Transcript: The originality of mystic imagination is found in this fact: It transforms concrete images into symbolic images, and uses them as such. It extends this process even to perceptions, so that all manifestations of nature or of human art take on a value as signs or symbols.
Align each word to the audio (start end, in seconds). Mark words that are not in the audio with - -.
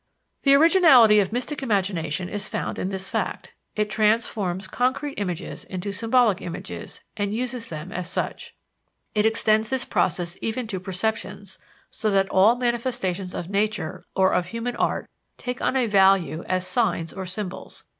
The 0.41 0.55
originality 0.55 1.19
of 1.19 1.31
mystic 1.31 1.61
imagination 1.61 2.27
is 2.27 2.49
found 2.49 2.79
in 2.79 2.89
this 2.89 3.07
fact: 3.07 3.53
It 3.75 3.87
transforms 3.87 4.67
concrete 4.67 5.13
images 5.19 5.63
into 5.63 5.91
symbolic 5.91 6.41
images, 6.41 7.01
and 7.15 7.35
uses 7.35 7.69
them 7.69 7.91
as 7.91 8.09
such. 8.09 8.55
It 9.13 9.27
extends 9.27 9.69
this 9.69 9.85
process 9.85 10.39
even 10.41 10.65
to 10.65 10.79
perceptions, 10.79 11.59
so 11.91 12.09
that 12.09 12.29
all 12.31 12.55
manifestations 12.55 13.35
of 13.35 13.47
nature 13.51 14.03
or 14.15 14.33
of 14.33 14.47
human 14.47 14.75
art 14.77 15.07
take 15.37 15.61
on 15.61 15.75
a 15.75 15.85
value 15.85 16.43
as 16.47 16.65
signs 16.65 17.13
or 17.13 17.27
symbols. 17.27 17.83